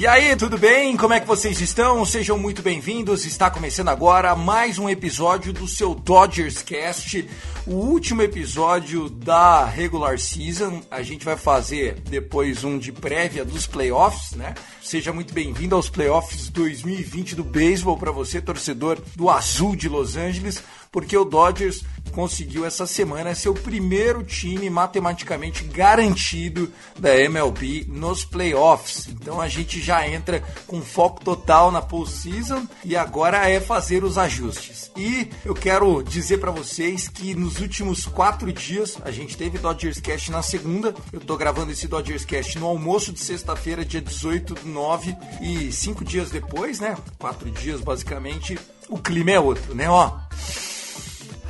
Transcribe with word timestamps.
E 0.00 0.06
aí, 0.06 0.34
tudo 0.34 0.56
bem? 0.56 0.96
Como 0.96 1.12
é 1.12 1.20
que 1.20 1.26
vocês 1.26 1.60
estão? 1.60 2.06
Sejam 2.06 2.38
muito 2.38 2.62
bem-vindos. 2.62 3.26
Está 3.26 3.50
começando 3.50 3.90
agora 3.90 4.34
mais 4.34 4.78
um 4.78 4.88
episódio 4.88 5.52
do 5.52 5.68
seu 5.68 5.94
Dodgers 5.94 6.62
Cast, 6.62 7.28
o 7.66 7.74
último 7.74 8.22
episódio 8.22 9.10
da 9.10 9.66
regular 9.66 10.18
season. 10.18 10.80
A 10.90 11.02
gente 11.02 11.22
vai 11.22 11.36
fazer 11.36 12.00
depois 12.08 12.64
um 12.64 12.78
de 12.78 12.90
prévia 12.92 13.44
dos 13.44 13.66
playoffs, 13.66 14.32
né? 14.32 14.54
Seja 14.80 15.12
muito 15.12 15.34
bem-vindo 15.34 15.76
aos 15.76 15.90
playoffs 15.90 16.48
2020 16.48 17.36
do 17.36 17.44
beisebol 17.44 17.98
para 17.98 18.10
você, 18.10 18.40
torcedor 18.40 18.98
do 19.14 19.28
Azul 19.28 19.76
de 19.76 19.86
Los 19.86 20.16
Angeles, 20.16 20.62
porque 20.90 21.14
o 21.14 21.26
Dodgers 21.26 21.84
conseguiu 22.10 22.66
essa 22.66 22.86
semana 22.86 23.34
ser 23.34 23.48
o 23.48 23.54
primeiro 23.54 24.22
time 24.22 24.68
matematicamente 24.68 25.64
garantido 25.64 26.72
da 26.98 27.16
MLB 27.16 27.86
nos 27.88 28.24
playoffs. 28.24 29.08
Então 29.08 29.40
a 29.40 29.48
gente 29.48 29.80
já 29.80 30.06
entra 30.08 30.42
com 30.66 30.80
foco 30.82 31.24
total 31.24 31.70
na 31.70 31.80
postseason 31.80 32.66
e 32.84 32.96
agora 32.96 33.48
é 33.48 33.60
fazer 33.60 34.04
os 34.04 34.18
ajustes. 34.18 34.90
E 34.96 35.30
eu 35.44 35.54
quero 35.54 36.02
dizer 36.02 36.38
para 36.38 36.50
vocês 36.50 37.08
que 37.08 37.34
nos 37.34 37.60
últimos 37.60 38.06
quatro 38.06 38.52
dias 38.52 38.98
a 39.04 39.10
gente 39.10 39.36
teve 39.36 39.58
Dodgers 39.58 40.00
Cast 40.00 40.30
na 40.30 40.42
segunda. 40.42 40.94
Eu 41.12 41.20
tô 41.20 41.36
gravando 41.36 41.72
esse 41.72 41.86
Dodgers 41.86 42.24
Cast 42.24 42.58
no 42.58 42.66
almoço 42.66 43.12
de 43.12 43.20
sexta-feira, 43.20 43.84
dia 43.84 44.00
18 44.00 44.54
do 44.54 44.68
9 44.68 45.16
e 45.40 45.72
cinco 45.72 46.04
dias 46.04 46.30
depois, 46.30 46.80
né? 46.80 46.96
Quatro 47.18 47.50
dias 47.50 47.80
basicamente. 47.80 48.58
O 48.88 48.98
clima 48.98 49.30
é 49.30 49.40
outro, 49.40 49.74
né? 49.74 49.88
Ó. 49.88 50.18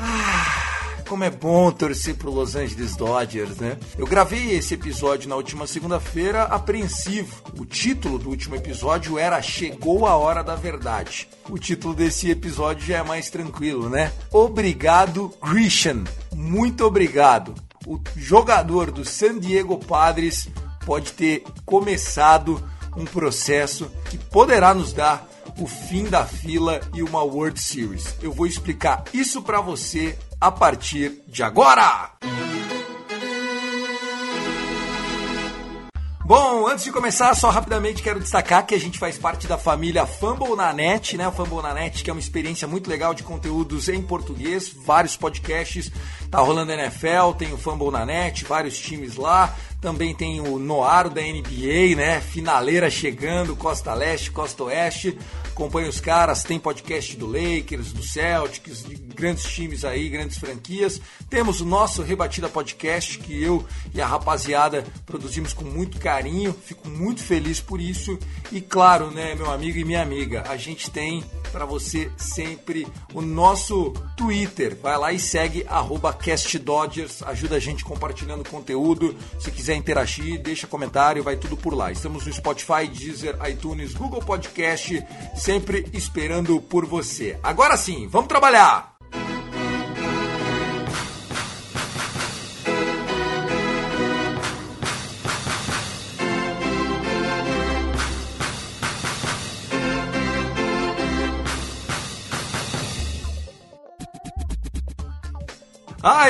Ah, 0.02 1.02
como 1.06 1.24
é 1.24 1.30
bom 1.30 1.70
torcer 1.70 2.14
pro 2.14 2.30
Los 2.30 2.56
Angeles 2.56 2.96
Dodgers, 2.96 3.58
né? 3.58 3.76
Eu 3.98 4.06
gravei 4.06 4.52
esse 4.52 4.72
episódio 4.72 5.28
na 5.28 5.36
última 5.36 5.66
segunda-feira 5.66 6.44
apreensivo. 6.44 7.42
O 7.58 7.66
título 7.66 8.18
do 8.18 8.30
último 8.30 8.56
episódio 8.56 9.18
era 9.18 9.42
Chegou 9.42 10.06
a 10.06 10.16
Hora 10.16 10.42
da 10.42 10.56
Verdade. 10.56 11.28
O 11.50 11.58
título 11.58 11.94
desse 11.94 12.30
episódio 12.30 12.86
já 12.86 12.98
é 12.98 13.02
mais 13.02 13.28
tranquilo, 13.28 13.90
né? 13.90 14.10
Obrigado, 14.32 15.28
Christian. 15.42 16.04
Muito 16.34 16.84
obrigado. 16.86 17.54
O 17.86 18.00
jogador 18.16 18.90
do 18.90 19.04
San 19.04 19.38
Diego 19.38 19.78
Padres 19.78 20.48
pode 20.86 21.12
ter 21.12 21.44
começado 21.66 22.62
um 22.96 23.04
processo 23.04 23.90
que 24.08 24.16
poderá 24.16 24.72
nos 24.72 24.92
dar 24.92 25.29
o 25.60 25.66
fim 25.66 26.04
da 26.04 26.24
fila 26.24 26.80
e 26.94 27.02
uma 27.02 27.22
World 27.22 27.60
Series. 27.60 28.16
Eu 28.22 28.32
vou 28.32 28.46
explicar 28.46 29.04
isso 29.12 29.42
para 29.42 29.60
você 29.60 30.18
a 30.40 30.50
partir 30.50 31.22
de 31.28 31.42
agora. 31.42 32.12
Bom, 36.30 36.68
antes 36.68 36.84
de 36.84 36.92
começar, 36.92 37.34
só 37.34 37.50
rapidamente 37.50 38.04
quero 38.04 38.20
destacar 38.20 38.64
que 38.64 38.72
a 38.72 38.78
gente 38.78 39.00
faz 39.00 39.18
parte 39.18 39.48
da 39.48 39.58
família 39.58 40.06
Fumble 40.06 40.54
na 40.54 40.72
Net, 40.72 41.16
né? 41.16 41.28
Fumble 41.32 41.60
na 41.60 41.74
Net, 41.74 42.04
que 42.04 42.08
é 42.08 42.12
uma 42.12 42.20
experiência 42.20 42.68
muito 42.68 42.88
legal 42.88 43.12
de 43.12 43.24
conteúdos 43.24 43.88
em 43.88 44.00
português, 44.00 44.68
vários 44.68 45.16
podcasts, 45.16 45.90
tá 46.30 46.38
rolando 46.38 46.70
NFL, 46.70 47.32
tem 47.36 47.52
o 47.52 47.58
Fumble 47.58 47.90
na 47.90 48.06
Net, 48.06 48.44
vários 48.44 48.78
times 48.78 49.16
lá, 49.16 49.52
também 49.80 50.14
tem 50.14 50.40
o 50.40 50.56
Noaro 50.56 51.10
da 51.10 51.20
NBA, 51.20 51.96
né? 51.96 52.20
Finaleira 52.20 52.88
chegando, 52.88 53.56
Costa 53.56 53.92
Leste, 53.92 54.30
Costa 54.30 54.62
Oeste. 54.62 55.18
Acompanha 55.60 55.90
os 55.90 56.00
caras, 56.00 56.42
tem 56.42 56.58
podcast 56.58 57.14
do 57.18 57.26
Lakers, 57.26 57.92
do 57.92 58.02
Celtics, 58.02 58.82
de 58.82 58.94
grandes 58.94 59.44
times 59.44 59.84
aí, 59.84 60.08
grandes 60.08 60.38
franquias. 60.38 60.98
Temos 61.28 61.60
o 61.60 61.66
nosso 61.66 62.00
Rebatida 62.00 62.48
Podcast, 62.48 63.18
que 63.18 63.42
eu 63.42 63.62
e 63.92 64.00
a 64.00 64.06
rapaziada 64.06 64.82
produzimos 65.04 65.52
com 65.52 65.66
muito 65.66 65.98
carinho. 65.98 66.54
Fico 66.64 66.88
muito 66.88 67.22
feliz 67.22 67.60
por 67.60 67.78
isso. 67.78 68.18
E 68.50 68.62
claro, 68.62 69.10
né, 69.10 69.34
meu 69.34 69.50
amigo 69.50 69.76
e 69.76 69.84
minha 69.84 70.00
amiga, 70.00 70.44
a 70.48 70.56
gente 70.56 70.90
tem 70.90 71.22
para 71.50 71.64
você 71.64 72.10
sempre 72.16 72.86
o 73.12 73.20
nosso 73.20 73.92
Twitter. 74.16 74.76
Vai 74.80 74.96
lá 74.98 75.12
e 75.12 75.18
segue 75.18 75.66
@castdodgers, 76.18 77.22
ajuda 77.22 77.56
a 77.56 77.60
gente 77.60 77.84
compartilhando 77.84 78.48
conteúdo. 78.48 79.14
Se 79.38 79.50
quiser 79.50 79.74
interagir, 79.74 80.40
deixa 80.40 80.66
comentário, 80.66 81.22
vai 81.22 81.36
tudo 81.36 81.56
por 81.56 81.74
lá. 81.74 81.92
Estamos 81.92 82.26
no 82.26 82.32
Spotify, 82.32 82.86
Deezer, 82.86 83.36
iTunes, 83.48 83.94
Google 83.94 84.20
Podcast, 84.20 85.04
sempre 85.36 85.86
esperando 85.92 86.60
por 86.60 86.86
você. 86.86 87.38
Agora 87.42 87.76
sim, 87.76 88.06
vamos 88.08 88.28
trabalhar. 88.28 88.89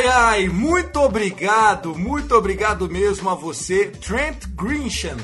Ai, 0.01 0.09
ai, 0.09 0.49
muito 0.49 0.99
obrigado, 0.99 1.95
muito 1.95 2.35
obrigado 2.35 2.89
mesmo 2.89 3.29
a 3.29 3.35
você, 3.35 3.89
Trent 3.89 4.47
Grisham. 4.47 5.19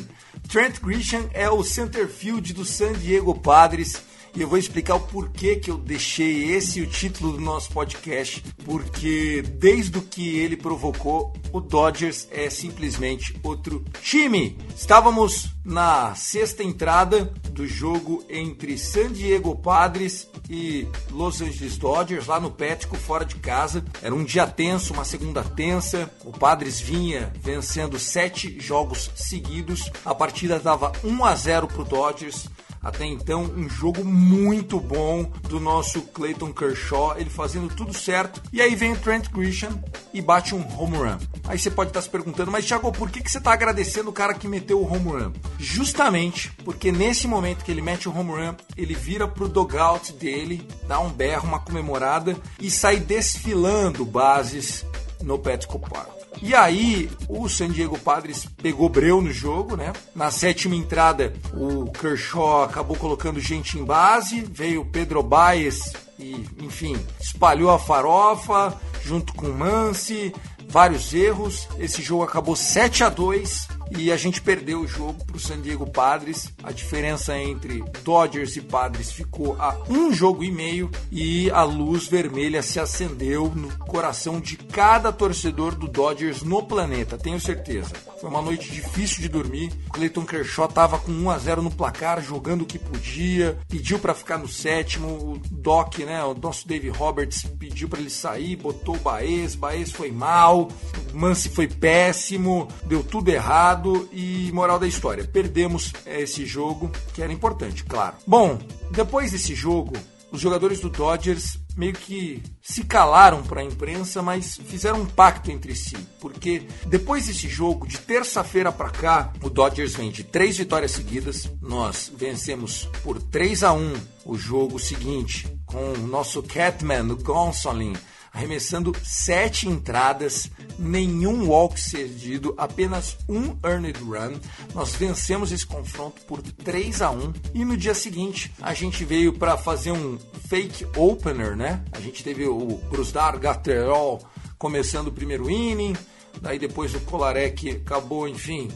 Trent 0.51 0.81
Grisham 0.81 1.31
é 1.33 1.49
o 1.49 1.65
center 1.65 2.07
field 2.07 2.53
do 2.53 2.63
San 2.63 2.93
Diego 2.93 3.35
Padres 3.35 4.03
e 4.37 4.43
eu 4.43 4.49
vou 4.49 4.59
explicar 4.59 4.97
o 4.97 5.01
porquê 5.01 5.57
que 5.57 5.71
eu 5.71 5.79
deixei 5.79 6.53
esse 6.53 6.83
o 6.83 6.87
título 6.87 7.33
do 7.33 7.41
nosso 7.41 7.71
podcast, 7.71 8.45
porque 8.65 9.43
desde 9.43 9.97
o 9.97 10.03
que 10.03 10.39
ele 10.39 10.57
provocou, 10.57 11.33
o 11.53 11.61
Dodgers 11.61 12.29
é 12.31 12.51
simplesmente 12.51 13.35
outro 13.43 13.83
time. 14.03 14.59
Estávamos 14.77 15.49
na 15.65 16.15
sexta 16.15 16.63
entrada 16.63 17.33
do 17.51 17.67
jogo 17.67 18.23
entre 18.29 18.77
San 18.77 19.11
Diego 19.11 19.57
Padres 19.57 20.29
e 20.51 20.87
Los 21.11 21.41
Angeles 21.41 21.79
Dodgers, 21.79 22.27
lá 22.27 22.39
no 22.39 22.51
Pético, 22.51 22.97
fora 22.97 23.25
de 23.25 23.37
casa. 23.37 23.83
Era 24.03 24.15
um 24.15 24.23
dia 24.23 24.47
tenso, 24.47 24.93
uma 24.93 25.05
segunda 25.05 25.43
tensa. 25.43 26.11
O 26.25 26.31
Padres 26.31 26.79
vinha 26.79 27.33
vencendo 27.41 27.99
sete 27.99 28.61
jogos 28.61 29.11
seguidos. 29.17 29.91
A 30.05 30.15
partida 30.15 30.57
estava 30.57 30.93
1 31.03 31.25
a 31.25 31.35
0 31.35 31.69
para 31.69 31.83
o 31.83 31.85
Dodgers. 31.85 32.49
Até 32.87 33.05
então, 33.05 33.43
um 33.43 33.69
jogo 33.69 34.05
muito 34.05 34.79
bom 34.79 35.25
do 35.49 35.59
nosso 35.59 36.03
Clayton 36.03 36.53
Kershaw, 36.53 37.19
ele 37.19 37.29
fazendo 37.29 37.75
tudo 37.75 37.93
certo. 37.93 38.41
E 38.53 38.63
aí 38.63 38.77
vem 38.77 38.93
o 38.93 38.97
Trent 38.97 39.29
Grisham 39.29 39.83
e 40.15 40.23
bate 40.23 40.55
um 40.55 40.65
home 40.81 40.97
run. 40.97 41.19
Aí 41.49 41.59
você 41.59 41.69
pode 41.69 41.91
estar 41.91 42.01
se 42.01 42.09
perguntando, 42.09 42.53
mas 42.53 42.65
Thiago, 42.65 42.93
por 42.93 43.11
que, 43.11 43.21
que 43.21 43.29
você 43.29 43.39
está 43.39 43.53
agradecendo 43.53 44.11
o 44.11 44.13
cara 44.13 44.35
que 44.35 44.47
meteu 44.47 44.81
o 44.81 44.87
home 44.87 45.11
run? 45.11 45.33
Justamente 45.59 46.53
porque 46.65 46.93
nesse 46.93 47.27
momento 47.27 47.65
que 47.65 47.73
ele 47.73 47.83
mete 47.83 48.09
o 48.09 48.17
home 48.17 48.31
run, 48.31 48.55
ele 48.77 48.95
vira 48.95 49.27
pro 49.27 49.49
dugout 49.49 50.13
dele, 50.13 50.65
dá 50.87 51.01
um 51.01 51.11
berro, 51.11 51.49
uma 51.49 51.59
comemorada 51.59 52.37
e 52.61 52.71
sai 52.71 53.01
desfilando 53.01 54.05
bases 54.05 54.87
no 55.23 55.39
Petco 55.39 55.79
Park. 55.79 56.17
E 56.43 56.55
aí, 56.55 57.11
o 57.29 57.49
San 57.49 57.71
Diego 57.71 57.99
Padres 57.99 58.47
pegou 58.63 58.89
breu 58.89 59.23
no 59.23 59.33
jogo, 59.33 59.77
né? 59.77 59.93
Na 60.15 60.31
sétima 60.31 60.77
entrada, 60.77 61.33
o 61.55 61.91
Kershaw 61.91 62.65
acabou 62.65 62.97
colocando 62.97 63.41
gente 63.41 63.79
em 63.79 63.85
base, 63.85 64.41
veio 64.41 64.85
Pedro 64.85 65.23
Baez 65.23 65.93
e, 66.19 66.45
enfim, 66.61 66.97
espalhou 67.19 67.71
a 67.71 67.79
farofa 67.79 68.79
junto 69.03 69.33
com 69.35 69.49
Mance, 69.49 70.35
vários 70.69 71.15
erros. 71.15 71.69
Esse 71.79 72.03
jogo 72.03 72.25
acabou 72.25 72.55
7 72.55 73.05
a 73.05 73.09
2 73.09 73.76
e 73.91 74.11
a 74.11 74.17
gente 74.17 74.41
perdeu 74.41 74.81
o 74.81 74.87
jogo 74.87 75.25
para 75.25 75.37
o 75.37 75.41
San 75.41 75.61
Diego 75.61 75.87
Padres. 75.87 76.53
A 76.63 76.73
diferença 76.73 77.39
entre 77.39 77.85
Dodgers 78.03 78.57
e 78.57 78.61
Padres 78.61 79.13
ficou 79.13 79.55
a 79.61 79.77
um 79.89 80.13
jogo 80.13 80.43
e 80.43 80.51
meio 80.51 80.91
e 81.11 81.51
a 81.51 81.63
luz 81.63 82.07
vermelha 82.07 82.63
se 82.63 82.81
acendeu 82.81 83.53
no 83.55 83.77
coração 83.79 84.41
de 84.41 84.57
cada 84.57 85.13
torcedor 85.13 85.75
do 85.75 85.89
Dodgers 85.89 86.43
no 86.43 86.63
planeta, 86.63 87.19
tenho 87.19 87.41
certeza. 87.41 87.93
Foi 88.21 88.31
uma 88.31 88.43
noite 88.43 88.71
difícil 88.71 89.21
de 89.21 89.29
dormir. 89.29 89.73
Clayton 89.93 90.25
Kershaw 90.25 90.67
estava 90.67 90.99
com 90.99 91.13
1 91.13 91.31
a 91.31 91.39
0 91.39 91.63
no 91.63 91.71
placar, 91.71 92.23
jogando 92.23 92.63
o 92.63 92.67
que 92.67 92.79
podia, 92.79 93.59
pediu 93.69 93.99
para 93.99 94.15
ficar 94.15 94.39
no 94.39 94.49
sétimo. 94.49 95.09
O 95.09 95.39
Doc, 95.51 95.99
né, 95.99 96.25
o 96.25 96.35
nosso 96.35 96.67
Dave 96.67 96.89
Roberts 96.89 97.45
pediu 97.59 97.89
para 97.89 98.01
ele 98.01 98.11
sair, 98.11 98.57
botou 98.57 98.97
o 98.97 99.01
Baez, 99.01 99.55
Baez 99.55 99.91
foi 99.91 100.11
mal, 100.11 100.69
Mance 101.17 101.49
foi 101.49 101.67
péssimo, 101.67 102.69
deu 102.85 103.03
tudo 103.03 103.31
errado 103.31 104.09
e 104.13 104.51
moral 104.53 104.79
da 104.79 104.87
história, 104.87 105.25
perdemos 105.25 105.93
esse 106.05 106.45
jogo 106.45 106.91
que 107.15 107.23
era 107.23 107.33
importante, 107.33 107.85
claro. 107.85 108.17
Bom, 108.27 108.59
depois 108.91 109.33
desse 109.33 109.55
jogo, 109.55 109.95
os 110.31 110.41
jogadores 110.41 110.81
do 110.81 110.91
Dodgers 110.91 111.59
meio 111.77 111.93
que 111.93 112.43
se 112.63 112.85
calaram 112.85 113.43
para 113.43 113.61
a 113.61 113.65
imprensa, 113.65 114.23
mas 114.23 114.57
fizeram 114.57 115.03
um 115.03 115.07
pacto 115.07 115.51
entre 115.51 115.75
si, 115.75 115.97
porque 116.21 116.67
depois 116.87 117.27
desse 117.27 117.49
jogo, 117.49 117.87
de 117.87 117.99
terça-feira 117.99 118.73
para 118.73 118.91
cá, 118.91 119.33
o 119.43 119.51
Dodgers 119.51 119.95
vem 119.95 120.11
de 120.11 120.25
três 120.25 120.57
vitórias 120.57 120.93
seguidas. 120.93 121.51
Nós 121.61 122.11
vencemos 122.15 122.89
por 123.05 123.21
3 123.21 123.63
a 123.63 123.73
1 123.73 123.95
o 124.25 124.37
jogo 124.37 124.79
seguinte 124.79 125.47
com 125.67 125.93
o 125.93 126.07
nosso 126.07 126.43
Catman, 126.43 127.13
o 127.13 127.17
Gonsolin, 127.17 127.93
arremessando 128.37 128.95
sete 129.03 129.67
entradas, 129.67 130.51
nenhum 130.79 131.49
walk 131.49 131.81
cedido, 131.81 132.53
apenas 132.59 133.17
um 133.27 133.57
earned 133.65 133.99
run. 133.99 134.39
Nós 134.75 134.95
vencemos 134.95 135.53
esse 135.53 135.65
confronto 135.65 136.21
por 136.27 136.43
3 136.43 137.01
a 137.01 137.11
1 137.11 137.33
e 137.55 137.65
no 137.65 137.79
dia 137.79 137.95
seguinte 137.95 138.53
a 138.61 138.75
gente 138.75 139.07
veio 139.07 139.33
para 139.33 139.57
fazer 139.57 139.91
um 139.91 140.19
fake 140.49 140.87
opener, 140.95 141.57
né? 141.57 141.83
A 141.93 141.99
gente 141.99 142.23
teve 142.23 142.47
o 142.47 142.79
Brusdar 142.91 143.39
Gatterol 143.39 144.21
começando 144.59 145.09
o 145.09 145.13
primeiro 145.13 145.51
inning, 145.51 145.97
daí 146.43 146.59
depois 146.59 146.95
o 146.95 147.01
Kolarek 147.01 147.71
acabou, 147.71 148.29
enfim, 148.29 148.69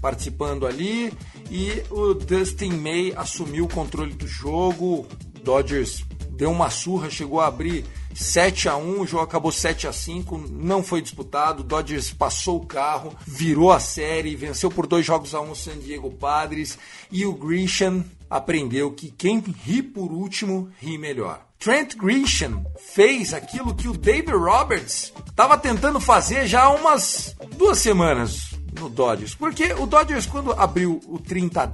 participando 0.00 0.66
ali 0.66 1.12
e 1.50 1.82
o 1.90 2.14
Dustin 2.14 2.72
May 2.72 3.12
assumiu 3.14 3.66
o 3.66 3.68
controle 3.68 4.14
do 4.14 4.26
jogo. 4.26 5.06
Dodgers 5.44 6.02
deu 6.30 6.50
uma 6.50 6.70
surra, 6.70 7.10
chegou 7.10 7.40
a 7.40 7.46
abrir 7.46 7.84
7 8.14 8.68
a 8.68 8.76
1 8.76 9.00
o 9.00 9.06
jogo 9.06 9.24
acabou 9.24 9.52
7 9.52 9.86
a 9.86 9.92
5 9.92 10.38
não 10.50 10.82
foi 10.82 11.00
disputado. 11.02 11.62
Dodgers 11.62 12.12
passou 12.12 12.58
o 12.58 12.66
carro, 12.66 13.16
virou 13.26 13.72
a 13.72 13.80
série, 13.80 14.36
venceu 14.36 14.70
por 14.70 14.86
dois 14.86 15.04
jogos 15.04 15.34
a 15.34 15.40
um 15.40 15.52
o 15.52 15.56
San 15.56 15.78
Diego 15.78 16.10
Padres 16.10 16.78
e 17.10 17.24
o 17.24 17.32
Grisham 17.32 18.04
aprendeu 18.28 18.92
que 18.92 19.10
quem 19.10 19.38
ri 19.40 19.82
por 19.82 20.10
último 20.10 20.70
ri 20.80 20.96
melhor. 20.96 21.46
Trent 21.58 21.94
Grisham 21.96 22.64
fez 22.76 23.32
aquilo 23.32 23.74
que 23.74 23.88
o 23.88 23.96
David 23.96 24.32
Roberts 24.32 25.12
estava 25.28 25.56
tentando 25.56 26.00
fazer 26.00 26.46
já 26.46 26.64
há 26.64 26.70
umas 26.70 27.36
duas 27.56 27.78
semanas 27.78 28.52
no 28.78 28.88
Dodgers. 28.88 29.34
Porque 29.34 29.72
o 29.74 29.86
Dodgers, 29.86 30.26
quando 30.26 30.52
abriu 30.52 31.00
o 31.06 31.18
30 31.18 31.64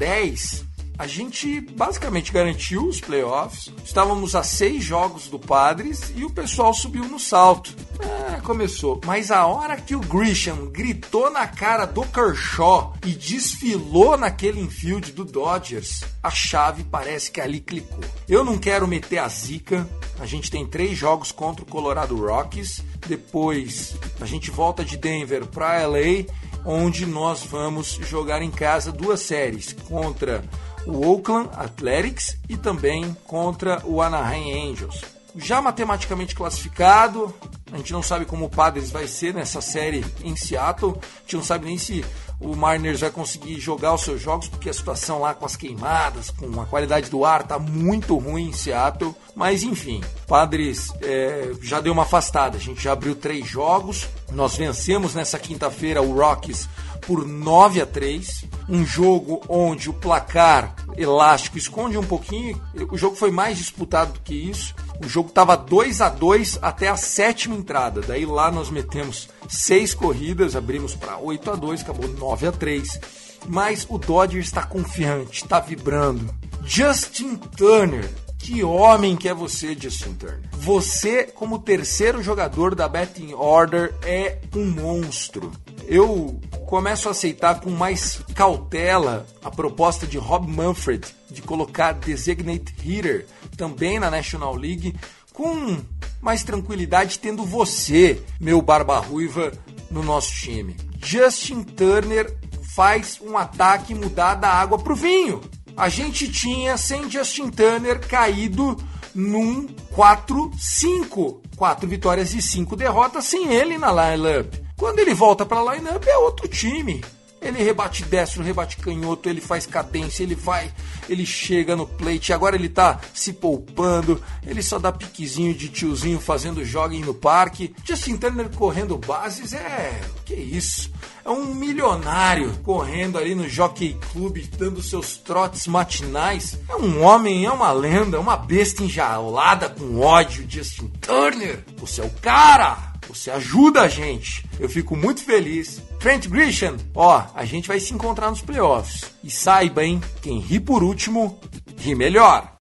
a 0.99 1.05
10, 1.05 1.05
a 1.07 1.07
gente 1.07 1.61
basicamente 1.61 2.33
garantiu 2.33 2.87
os 2.87 3.01
playoffs. 3.01 3.73
Estávamos 3.85 4.35
a 4.35 4.43
seis 4.43 4.83
jogos 4.83 5.29
do 5.29 5.39
Padres 5.39 6.13
e 6.17 6.25
o 6.25 6.31
pessoal 6.31 6.75
subiu 6.75 7.05
no 7.05 7.21
salto. 7.21 7.75
É, 8.01 8.41
começou. 8.41 9.01
Mas 9.07 9.31
a 9.31 9.47
hora 9.47 9.77
que 9.77 9.95
o 9.95 10.01
Grisham 10.01 10.67
gritou 10.67 11.31
na 11.31 11.47
cara 11.47 11.87
do 11.87 12.03
Kershaw 12.03 12.95
e 13.07 13.13
desfilou 13.13 14.17
naquele 14.17 14.61
infield 14.61 15.13
do 15.13 15.25
Dodgers, 15.25 16.05
a 16.23 16.31
chave 16.31 16.83
parece 16.83 17.31
que 17.31 17.41
ali 17.41 17.61
clicou. 17.61 18.05
Eu 18.29 18.45
não 18.45 18.59
quero 18.59 18.89
meter 18.89 19.19
a 19.19 19.29
zica. 19.29 19.89
A 20.19 20.27
gente 20.27 20.51
tem 20.51 20.67
três 20.67 20.99
jogos 20.99 21.31
contra 21.31 21.63
o 21.63 21.69
Colorado 21.69 22.17
Rockies. 22.17 22.83
Depois 23.07 23.97
a 24.21 24.27
gente 24.27 24.51
volta 24.51 24.85
de 24.85 24.97
Denver 24.97 25.47
para 25.47 25.87
LA, 25.87 26.27
onde 26.65 27.07
nós 27.07 27.45
vamos 27.45 27.99
jogar 28.03 28.43
em 28.43 28.51
casa 28.51 28.91
duas 28.91 29.21
séries 29.21 29.73
contra 29.89 30.43
o 30.89 31.07
Oakland 31.07 31.51
Athletics 31.55 32.37
e 32.49 32.57
também 32.57 33.15
contra 33.27 33.83
o 33.85 34.01
Anaheim 34.01 34.73
Angels. 34.73 35.03
Já 35.37 35.61
matematicamente 35.61 36.35
classificado, 36.35 37.33
a 37.71 37.77
gente 37.77 37.93
não 37.93 38.03
sabe 38.03 38.25
como 38.25 38.47
o 38.47 38.51
Padres 38.51 38.91
vai 38.91 39.07
ser 39.07 39.35
nessa 39.35 39.61
série 39.61 40.05
em 40.25 40.35
Seattle, 40.35 40.97
a 40.99 41.21
gente 41.21 41.37
não 41.37 41.45
sabe 41.45 41.67
nem 41.67 41.79
se 41.79 42.05
o 42.41 42.55
Mariners 42.55 43.01
vai 43.01 43.11
conseguir 43.11 43.59
jogar 43.59 43.95
os 43.95 44.03
seus 44.03 44.21
jogos, 44.21 44.49
porque 44.49 44.71
a 44.71 44.73
situação 44.73 45.21
lá 45.21 45.35
com 45.35 45.45
as 45.45 45.57
queimadas, 45.57 46.31
com 46.31 46.61
a 46.61 46.67
qualidade 46.67 47.11
do 47.11 47.25
ar, 47.25 47.43
tá 47.43 47.59
muito 47.59 48.17
ruim 48.17 48.49
em 48.49 48.53
Seattle. 48.53 49.15
Mas 49.35 49.65
enfim, 49.65 50.03
Padres 50.27 50.93
é, 51.03 51.53
já 51.61 51.81
deu 51.81 51.93
uma 51.93 52.03
afastada. 52.03 52.57
A 52.57 52.61
gente 52.61 52.81
já 52.81 52.93
abriu 52.93 53.17
três 53.17 53.47
jogos. 53.47 54.09
Nós 54.31 54.57
vencemos 54.57 55.15
nessa 55.15 55.39
quinta-feira 55.39 56.01
o 56.01 56.15
Rockies 56.15 56.69
por 57.01 57.27
9 57.27 57.81
a 57.81 57.87
3. 57.87 58.45
Um 58.69 58.85
jogo 58.85 59.41
onde 59.49 59.89
o 59.89 59.95
placar 59.95 60.75
elástico 60.97 61.57
esconde 61.57 61.97
um 61.97 62.05
pouquinho. 62.05 62.61
O 62.91 62.99
jogo 62.99 63.17
foi 63.17 63.31
mais 63.31 63.57
disputado 63.57 64.13
do 64.13 64.21
que 64.21 64.35
isso. 64.35 64.75
O 65.05 65.09
jogo 65.09 65.29
estava 65.29 65.57
2 65.57 66.01
a 66.01 66.09
2 66.09 66.59
até 66.61 66.89
a 66.89 66.97
sétima 66.97 67.55
entrada. 67.55 68.01
Daí 68.01 68.27
lá 68.27 68.51
nós 68.51 68.71
metemos 68.71 69.29
seis 69.49 69.95
corridas, 69.95 70.57
abrimos 70.57 70.95
para 70.95 71.19
8 71.19 71.51
a 71.51 71.55
2, 71.55 71.83
acabou 71.83 72.09
9 72.09 72.47
a 72.49 72.53
3. 72.53 73.01
Mas 73.47 73.87
o 73.89 73.97
Dodgers 73.97 74.47
está 74.47 74.65
confiante, 74.65 75.43
está 75.43 75.61
vibrando. 75.61 76.29
Justin 76.65 77.37
Turner 77.37 78.09
que 78.39 78.63
homem 78.63 79.17
que 79.17 79.29
é 79.29 79.35
você, 79.35 79.77
Justin 79.79 80.15
Turner? 80.15 80.41
Você, 80.53 81.25
como 81.25 81.59
terceiro 81.59 82.23
jogador 82.23 82.75
da 82.75 82.89
betting 82.89 83.35
order, 83.35 83.95
é 84.03 84.39
um 84.55 84.65
monstro. 84.71 85.51
Eu 85.87 86.41
começo 86.69 87.09
a 87.09 87.13
aceitar 87.13 87.61
com 87.61 87.71
mais 87.71 88.21
cautela 88.35 89.27
a 89.43 89.51
proposta 89.51 90.07
de 90.07 90.19
Rob 90.19 90.47
Manfred 90.47 91.03
de 91.31 91.41
colocar 91.41 91.93
designated 91.93 92.75
hitter 92.83 93.27
também 93.57 93.99
na 93.99 94.11
National 94.11 94.55
League 94.55 94.95
com 95.33 95.79
mais 96.21 96.43
tranquilidade 96.43 97.19
tendo 97.19 97.43
você, 97.43 98.23
meu 98.39 98.61
barba 98.61 98.99
ruiva, 98.99 99.51
no 99.91 100.03
nosso 100.03 100.31
time. 100.33 100.77
Justin 101.03 101.63
Turner 101.63 102.37
faz 102.75 103.19
um 103.23 103.39
ataque 103.39 103.95
mudar 103.95 104.35
da 104.35 104.49
água 104.49 104.79
pro 104.79 104.95
vinho 104.95 105.41
a 105.79 105.89
gente 105.89 106.29
tinha, 106.29 106.77
sem 106.77 107.09
Justin 107.09 107.51
Turner, 107.51 108.01
caído 108.01 108.77
num 109.15 109.65
4-5. 109.95 111.41
Quatro 111.57 111.89
vitórias 111.89 112.35
e 112.35 112.43
cinco 112.43 112.75
derrotas 112.75 113.25
sem 113.27 113.55
ele 113.55 113.79
na 113.79 113.93
lineup. 113.93 114.68
Quando 114.79 115.01
ele 115.01 115.13
volta 115.13 115.45
para 115.45 115.59
a 115.59 115.75
lineup 115.75 116.07
é 116.07 116.17
outro 116.17 116.47
time. 116.47 117.03
Ele 117.41 117.63
rebate 117.63 118.05
destro, 118.05 118.43
rebate 118.43 118.77
canhoto, 118.79 119.29
ele 119.29 119.41
faz 119.41 119.65
cadência, 119.65 120.25
ele 120.25 120.35
vai, 120.35 120.73
ele 121.09 121.25
chega 121.25 121.77
no 121.77 121.87
plate, 121.87 122.33
agora 122.33 122.57
ele 122.57 122.69
tá 122.69 123.01
se 123.15 123.33
poupando, 123.33 124.21
ele 124.45 124.61
só 124.61 124.77
dá 124.77 124.91
piquezinho 124.91 125.55
de 125.55 125.69
tiozinho 125.69 126.19
fazendo 126.19 126.65
jogging 126.65 127.03
no 127.03 127.15
parque. 127.15 127.73
Justin 127.85 128.17
Turner 128.17 128.49
correndo 128.51 128.99
bases 128.99 129.53
é. 129.53 130.01
Que 130.25 130.35
isso? 130.35 130.91
É 131.25 131.31
um 131.31 131.55
milionário 131.55 132.59
correndo 132.65 133.19
ali 133.19 133.35
no 133.35 133.49
Jockey 133.49 133.97
Club, 134.13 134.39
dando 134.57 134.83
seus 134.83 135.17
trotes 135.17 135.67
matinais. 135.67 136.59
É 136.69 136.75
um 136.77 137.03
homem, 137.03 137.47
é 137.47 137.51
uma 137.51 137.71
lenda, 137.71 138.17
é 138.17 138.21
uma 138.21 138.37
besta 138.37 138.83
enjaulada 138.83 139.69
com 139.69 140.01
ódio. 140.01 140.45
Justin 140.49 140.89
Turner, 141.01 141.65
você 141.79 142.01
é 142.01 142.05
o 142.05 142.11
cara! 142.11 142.88
Você 143.09 143.31
ajuda 143.31 143.83
a 143.83 143.89
gente. 143.89 144.45
Eu 144.61 144.69
fico 144.69 144.95
muito 144.95 145.25
feliz. 145.25 145.83
Trent 145.99 146.29
Grisham, 146.29 146.77
ó, 146.95 147.25
a 147.35 147.45
gente 147.45 147.67
vai 147.67 147.81
se 147.81 147.95
encontrar 147.95 148.31
nos 148.31 148.43
playoffs. 148.43 149.07
E 149.25 149.31
saiba, 149.31 149.85
hein, 149.85 150.01
quem 150.21 150.39
ri 150.39 150.61
por 150.61 150.83
último, 150.83 151.41
ri 151.79 151.95
melhor. 151.95 152.53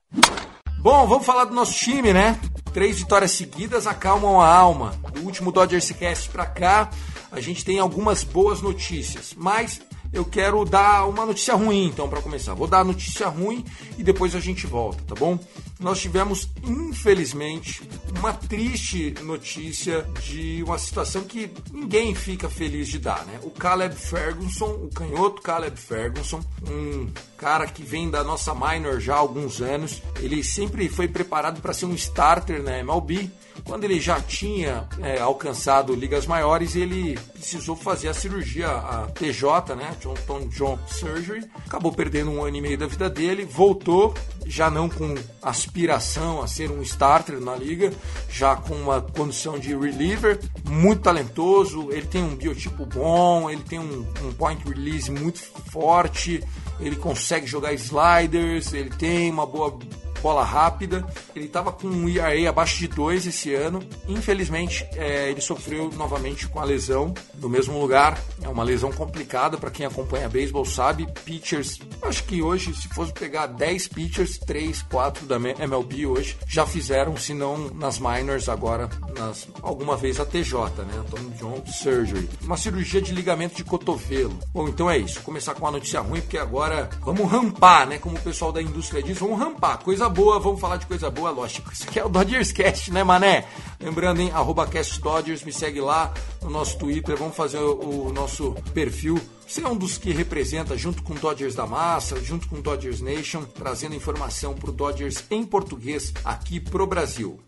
Bom, 0.79 1.05
vamos 1.05 1.25
falar 1.25 1.45
do 1.45 1.53
nosso 1.53 1.73
time, 1.73 2.13
né? 2.13 2.39
Três 2.73 2.99
vitórias 2.99 3.31
seguidas 3.31 3.85
acalmam 3.85 4.39
a 4.39 4.47
alma. 4.47 4.95
Do 5.13 5.21
último 5.21 5.51
Dodgers 5.51 5.91
Cast 5.91 6.29
pra 6.29 6.45
cá, 6.45 6.89
a 7.31 7.41
gente 7.41 7.65
tem 7.65 7.79
algumas 7.79 8.23
boas 8.23 8.61
notícias. 8.61 9.33
Mas 9.35 9.81
eu 10.17 10.25
quero 10.25 10.65
dar 10.65 11.07
uma 11.07 11.25
notícia 11.25 11.53
ruim, 11.53 11.85
então, 11.85 12.09
para 12.09 12.21
começar. 12.21 12.53
Vou 12.53 12.67
dar 12.67 12.79
a 12.79 12.83
notícia 12.83 13.27
ruim 13.27 13.63
e 13.97 14.03
depois 14.03 14.35
a 14.35 14.39
gente 14.39 14.65
volta, 14.65 15.03
tá 15.03 15.15
bom? 15.15 15.39
Nós 15.79 15.99
tivemos, 15.99 16.49
infelizmente, 16.63 17.87
uma 18.17 18.33
triste 18.33 19.13
notícia 19.21 20.07
de 20.23 20.63
uma 20.63 20.79
situação 20.79 21.23
que 21.23 21.51
ninguém 21.71 22.15
fica 22.15 22.49
feliz 22.49 22.87
de 22.87 22.97
dar, 22.97 23.25
né? 23.25 23.39
O 23.43 23.51
Caleb 23.51 23.95
Ferguson, 23.95 24.71
o 24.83 24.89
canhoto 24.89 25.41
Caleb 25.41 25.79
Ferguson, 25.79 26.43
um 26.67 27.11
cara 27.37 27.67
que 27.67 27.83
vem 27.83 28.09
da 28.09 28.23
nossa 28.23 28.55
minor 28.55 28.99
já 28.99 29.15
há 29.15 29.19
alguns 29.19 29.61
anos, 29.61 30.01
ele 30.19 30.43
sempre 30.43 30.89
foi 30.89 31.07
preparado 31.07 31.61
para 31.61 31.73
ser 31.73 31.85
um 31.85 31.93
starter 31.93 32.63
na 32.63 32.79
MLB. 32.79 33.29
Quando 33.67 33.83
ele 33.83 33.99
já 33.99 34.21
tinha 34.21 34.87
é, 35.01 35.19
alcançado 35.19 35.93
ligas 35.93 36.25
maiores, 36.25 36.73
ele 36.73 37.19
precisou 37.33 37.75
fazer 37.75 38.07
a 38.07 38.13
cirurgia, 38.13 38.69
a 38.69 39.07
TJ, 39.07 39.75
né? 39.75 39.93
Johnson 39.99 40.47
John 40.47 40.79
Surgery. 40.87 41.43
Acabou 41.65 41.91
perdendo 41.91 42.31
um 42.31 42.45
ano 42.45 42.55
e 42.55 42.61
meio 42.61 42.77
da 42.77 42.87
vida 42.87 43.09
dele, 43.09 43.43
voltou, 43.43 44.13
já 44.45 44.69
não 44.69 44.87
com 44.87 45.13
aspiração 45.41 46.41
a 46.41 46.47
ser 46.47 46.71
um 46.71 46.81
starter 46.81 47.41
na 47.41 47.57
liga, 47.57 47.91
já 48.29 48.55
com 48.55 48.73
uma 48.73 49.01
condição 49.01 49.59
de 49.59 49.75
reliever, 49.75 50.39
muito 50.63 51.01
talentoso, 51.01 51.89
ele 51.91 52.07
tem 52.07 52.23
um 52.23 52.35
biotipo 52.35 52.85
bom, 52.85 53.49
ele 53.49 53.63
tem 53.63 53.79
um, 53.79 54.07
um 54.23 54.31
point 54.31 54.63
release 54.65 55.11
muito 55.11 55.39
forte, 55.39 56.41
ele 56.79 56.95
consegue 56.95 57.45
jogar 57.45 57.73
sliders, 57.73 58.73
ele 58.73 58.91
tem 58.91 59.29
uma 59.29 59.45
boa 59.45 59.77
bola 60.21 60.43
rápida. 60.43 61.05
Ele 61.35 61.45
estava 61.45 61.71
com 61.71 61.87
um 61.87 62.09
ERA 62.09 62.49
abaixo 62.49 62.77
de 62.79 62.87
2 62.87 63.27
esse 63.27 63.53
ano. 63.53 63.81
Infelizmente, 64.07 64.87
é, 64.93 65.29
ele 65.29 65.41
sofreu 65.41 65.89
novamente 65.95 66.47
com 66.47 66.59
a 66.59 66.63
lesão 66.63 67.13
no 67.35 67.49
mesmo 67.49 67.79
lugar. 67.79 68.19
É 68.41 68.49
uma 68.49 68.63
lesão 68.63 68.91
complicada 68.91 69.57
para 69.57 69.71
quem 69.71 69.85
acompanha 69.85 70.29
beisebol, 70.29 70.65
sabe. 70.65 71.07
Pitchers, 71.25 71.79
acho 72.01 72.23
que 72.23 72.41
hoje, 72.41 72.73
se 72.73 72.87
fosse 72.89 73.13
pegar 73.13 73.47
10 73.47 73.87
pitchers, 73.89 74.37
3, 74.37 74.81
4 74.83 75.25
da 75.25 75.37
MLB 75.37 76.05
hoje 76.05 76.37
já 76.47 76.65
fizeram, 76.65 77.15
se 77.17 77.33
não 77.33 77.69
nas 77.73 77.99
minors, 77.99 78.49
agora 78.49 78.89
nas, 79.17 79.47
alguma 79.61 79.95
vez 79.95 80.19
a 80.19 80.25
TJ, 80.25 80.83
né? 80.83 81.03
Tom 81.09 81.29
John 81.37 81.63
Surgery. 81.65 82.29
Uma 82.41 82.57
cirurgia 82.57 83.01
de 83.01 83.13
ligamento 83.13 83.55
de 83.55 83.63
cotovelo. 83.63 84.37
Bom, 84.53 84.67
então 84.67 84.89
é 84.89 84.97
isso. 84.97 85.21
Começar 85.21 85.53
com 85.53 85.61
uma 85.61 85.71
notícia 85.71 85.99
ruim, 86.01 86.21
porque 86.21 86.37
agora 86.37 86.89
vamos 87.01 87.29
rampar, 87.29 87.87
né? 87.87 87.97
Como 87.97 88.17
o 88.17 88.21
pessoal 88.21 88.51
da 88.51 88.61
indústria 88.61 89.03
diz, 89.03 89.17
vamos 89.17 89.39
rampar. 89.39 89.79
Coisa 89.79 90.06
boa, 90.09 90.39
vamos 90.39 90.59
falar 90.59 90.77
de 90.77 90.85
coisa 90.85 91.09
boa, 91.09 91.29
lógico. 91.31 91.71
Isso 91.71 91.83
aqui 91.87 91.99
é 91.99 92.05
o 92.05 92.09
Dodgers 92.09 92.51
Cast, 92.51 92.91
né, 92.91 93.03
mané? 93.03 93.45
Lembrando, 93.79 94.21
hein, 94.21 94.31
arroba 94.33 94.67
Cast 94.67 94.99
Dodgers, 95.01 95.43
me 95.43 95.51
segue 95.51 95.81
lá 95.81 96.13
no 96.41 96.49
nosso 96.49 96.77
Twitter, 96.77 97.15
vamos 97.17 97.35
fazer 97.35 97.59
o, 97.59 98.07
o 98.07 98.13
nosso 98.13 98.55
perfil 98.73 99.19
você 99.47 99.63
é 99.63 99.67
um 99.67 99.77
dos 99.77 99.97
que 99.97 100.11
representa, 100.11 100.77
junto 100.77 101.01
com 101.01 101.15
Dodgers 101.15 101.55
da 101.55 101.65
Massa, 101.65 102.21
junto 102.21 102.49
com 102.49 102.59
Dodgers 102.59 102.99
Nation, 102.99 103.45
trazendo 103.45 103.95
informação 103.95 104.53
para 104.53 104.73
Dodgers 104.73 105.23
em 105.31 105.45
português 105.45 106.13
aqui 106.25 106.59
pro 106.59 106.85
Brasil. 106.85 107.39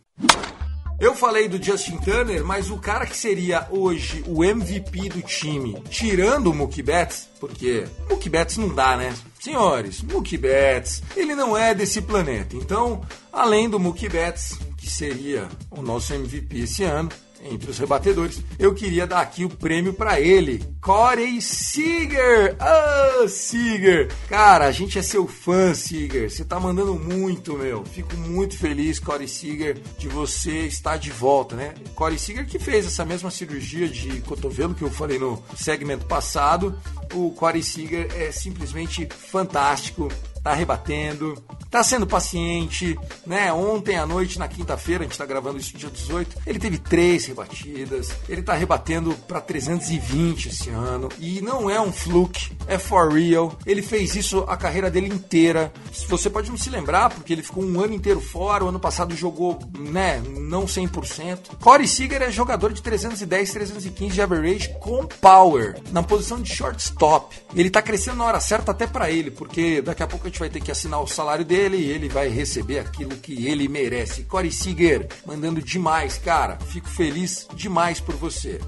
Eu 0.98 1.14
falei 1.14 1.50
do 1.50 1.62
Justin 1.62 1.98
Turner, 1.98 2.44
mas 2.46 2.70
o 2.70 2.78
cara 2.78 3.06
que 3.06 3.18
seria 3.18 3.68
hoje 3.70 4.24
o 4.28 4.46
MVP 4.46 5.10
do 5.10 5.22
time, 5.22 5.82
tirando 5.90 6.48
o 6.48 6.54
Mookie 6.54 6.82
Betts, 6.82 7.30
porque 7.38 7.86
Mookie 8.10 8.30
Betts 8.30 8.56
não 8.56 8.70
dá, 8.70 8.96
né? 8.96 9.14
Senhores, 9.40 10.02
Mookie 10.02 10.38
Betts, 10.38 11.02
ele 11.16 11.34
não 11.34 11.58
é 11.58 11.74
desse 11.74 12.02
planeta. 12.02 12.56
Então, 12.56 13.02
além 13.32 13.70
do 13.70 13.80
Mookie 13.80 14.10
Betts, 14.10 14.60
que 14.78 14.90
seria 14.90 15.48
o 15.72 15.82
nosso 15.82 16.14
MVP 16.14 16.60
esse 16.60 16.84
ano, 16.84 17.10
entre 17.44 17.72
os 17.72 17.78
rebatedores, 17.78 18.42
eu 18.58 18.74
queria 18.74 19.08
dar 19.08 19.22
aqui 19.22 19.46
o 19.46 19.50
prêmio 19.50 19.94
para 19.94 20.20
ele, 20.20 20.64
Corey 20.82 21.42
Seager. 21.42 22.56
Ah, 22.60 23.22
oh, 23.24 23.28
Seager! 23.28 24.10
Cara, 24.28 24.66
a 24.66 24.72
gente 24.72 24.98
é 24.98 25.02
seu 25.02 25.28
fã, 25.28 25.74
Seager. 25.74 26.30
Você 26.30 26.44
tá 26.44 26.60
mandando 26.60 26.96
muito, 26.96 27.58
meu. 27.58 27.84
Fico 27.86 28.16
muito 28.18 28.58
feliz, 28.58 29.00
Corey 29.00 29.28
Seager, 29.28 29.78
de 29.98 30.08
você 30.08 30.66
estar 30.66 30.98
de 30.98 31.12
volta, 31.12 31.56
né? 31.56 31.74
Corey 31.96 32.18
Seager 32.18 32.46
que 32.46 32.60
fez 32.60 32.86
essa 32.86 33.06
mesma 33.06 33.32
cirurgia 33.32 33.88
de 33.88 34.22
cotovelo 34.22 34.74
que 34.74 34.84
eu 34.84 34.90
falei 34.90 35.20
no 35.20 35.42
segmento 35.56 36.06
passado. 36.06 36.78
O 37.14 37.32
Corey 37.32 37.64
Seager 37.64 38.08
é 38.16 38.32
simplesmente 38.32 39.08
fantástico 39.32 40.10
tá 40.44 40.54
rebatendo, 40.54 41.42
tá 41.70 41.84
sendo 41.84 42.08
paciente, 42.08 42.98
né? 43.26 43.52
Ontem 43.54 43.98
à 43.98 44.06
noite, 44.06 44.40
na 44.40 44.48
quinta-feira, 44.48 45.04
a 45.04 45.08
gente 45.08 45.18
tá 45.18 45.26
gravando 45.26 45.58
isso 45.58 45.78
dia 45.78 45.90
18, 45.90 46.38
ele 46.46 46.60
teve 46.60 46.78
três 46.78 47.26
rebatidas, 47.26 48.12
ele 48.28 48.42
tá 48.42 48.54
rebatendo 48.54 49.14
para 49.28 49.42
320 49.42 50.50
esse 50.50 50.70
ano, 50.70 51.10
e 51.20 51.42
não 51.42 51.70
é 51.70 51.80
um 51.80 51.92
fluke, 51.92 52.52
é 52.68 52.78
for 52.78 53.12
real. 53.12 53.58
Ele 53.66 53.82
fez 53.82 54.16
isso 54.16 54.46
a 54.48 54.58
carreira 54.58 54.90
dele 54.90 55.08
inteira. 55.08 55.72
Você 56.08 56.30
pode 56.30 56.50
não 56.50 56.58
se 56.58 56.70
lembrar, 56.70 57.10
porque 57.10 57.34
ele 57.34 57.44
ficou 57.44 57.64
um 57.64 57.82
ano 57.82 57.94
inteiro 57.94 58.22
fora, 58.22 58.64
o 58.64 58.70
ano 58.70 58.80
passado 58.80 59.16
jogou, 59.16 59.60
né, 59.78 60.22
não 60.40 60.66
100%. 60.66 61.58
Corey 61.60 61.88
Seager 61.88 62.22
é 62.22 62.32
jogador 62.32 62.74
de 62.74 62.82
310, 62.82 63.52
315 63.52 64.14
de 64.14 64.22
average 64.22 64.70
com 64.80 65.06
power, 65.06 65.80
na 65.92 66.02
posição 66.02 66.42
de 66.42 66.54
shortstop. 66.54 67.36
Ele 67.56 67.70
tá 67.70 67.82
crescendo 67.82 68.18
na 68.18 68.26
hora 68.26 68.40
certa 68.40 68.72
até 68.72 68.88
para 68.88 69.12
ele, 69.12 69.32
porque 69.32 69.82
daqui 69.82 70.04
a 70.04 70.08
pouco 70.08 70.29
gente 70.30 70.40
vai 70.40 70.50
ter 70.50 70.62
que 70.62 70.72
assinar 70.72 71.02
o 71.02 71.08
salário 71.08 71.44
dele 71.44 71.78
e 71.78 71.90
ele 71.90 72.08
vai 72.08 72.30
receber 72.30 72.80
aquilo 72.80 73.16
que 73.18 73.48
ele 73.48 73.68
merece. 73.68 74.24
Corey 74.24 74.52
Seager, 74.52 75.08
mandando 75.26 75.62
demais, 75.62 76.18
cara. 76.18 76.58
Fico 76.58 76.88
feliz 76.88 77.48
demais 77.54 78.00
por 78.00 78.16
você. 78.16 78.60